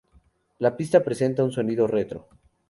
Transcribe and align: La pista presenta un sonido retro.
La 0.57 0.75
pista 0.75 1.03
presenta 1.03 1.43
un 1.43 1.51
sonido 1.51 1.85
retro. 1.85 2.27